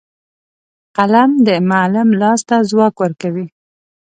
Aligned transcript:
قلم 0.95 1.31
د 1.45 1.49
معلم 1.69 2.09
لاس 2.21 2.41
ته 2.49 2.55
ځواک 2.69 2.95
ورکوي 3.03 3.45